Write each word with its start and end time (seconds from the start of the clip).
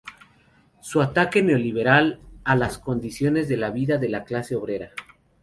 su 0.81 0.99
ataque 0.99 1.43
neoliberal 1.43 2.19
a 2.43 2.55
las 2.55 2.79
condiciones 2.79 3.47
de 3.47 3.69
vida 3.69 3.99
de 3.99 4.09
la 4.09 4.23
clase 4.23 4.55
obrera 4.55 4.89